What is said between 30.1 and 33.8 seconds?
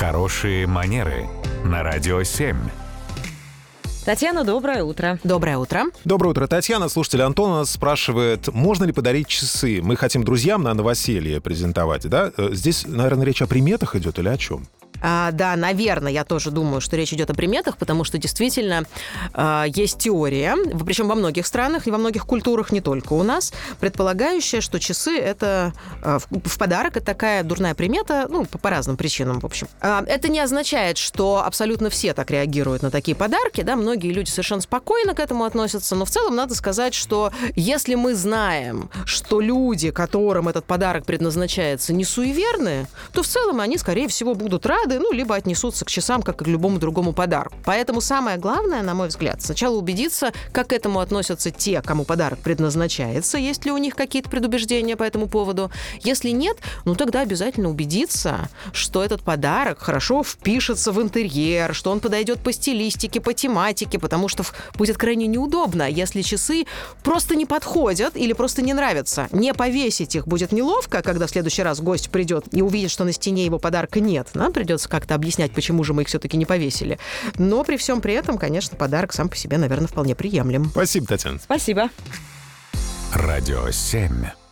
не означает, что абсолютно все так реагируют на такие подарки, да,